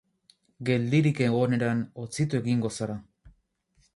[0.69, 2.97] Geldirik egoneran hotzitu egingo zara.